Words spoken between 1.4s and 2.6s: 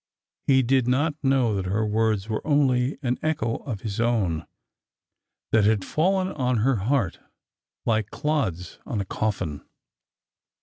that her words were